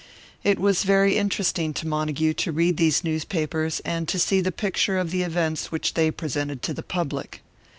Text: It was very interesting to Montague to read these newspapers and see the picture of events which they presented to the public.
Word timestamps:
It 0.43 0.57
was 0.57 0.81
very 0.81 1.15
interesting 1.15 1.75
to 1.75 1.87
Montague 1.87 2.33
to 2.33 2.51
read 2.51 2.77
these 2.77 3.03
newspapers 3.03 3.81
and 3.81 4.09
see 4.09 4.41
the 4.41 4.51
picture 4.51 4.97
of 4.97 5.13
events 5.13 5.71
which 5.71 5.93
they 5.93 6.09
presented 6.09 6.63
to 6.63 6.73
the 6.73 6.81
public. 6.81 7.43